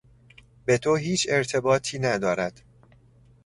به 0.65 0.77
تو 0.77 0.95
هیچ 0.95 1.27
ارتباطی 1.29 1.99
ندارد! 1.99 2.61